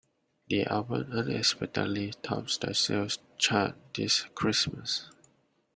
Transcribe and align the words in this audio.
The 0.47 0.65
album 0.65 1.11
unexpectedly 1.11 2.11
tops 2.23 2.57
the 2.57 2.73
sales 2.73 3.19
chart 3.37 3.75
this 3.93 4.23
Christmas. 4.33 5.11